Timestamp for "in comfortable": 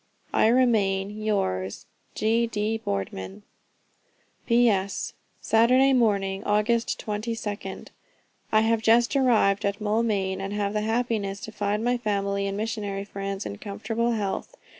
13.45-14.13